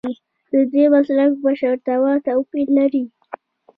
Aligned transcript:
ددې 0.51 0.83
مسلک 0.93 1.31
مشرتابه 1.45 2.11
توپیر 2.25 2.67
لري. 2.77 3.03